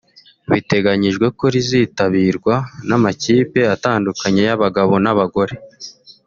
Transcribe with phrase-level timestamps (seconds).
[0.51, 2.55] biteganyijwe ko rizitabirwa
[2.87, 5.53] n’amakipe atandukanye y’abagabo n’abagore